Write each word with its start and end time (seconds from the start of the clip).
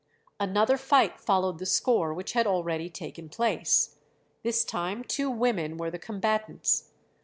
Another 0.39 0.77
fight 0.77 1.19
followed 1.19 1.59
the 1.59 1.65
score 1.67 2.11
which 2.11 2.33
had 2.33 2.47
already 2.47 2.89
taken 2.89 3.29
place; 3.29 3.97
this 4.41 4.65
time 4.65 5.03
two 5.03 5.29
women 5.29 5.77
were 5.77 5.91
the 5.91 5.99
combatants. 5.99 6.89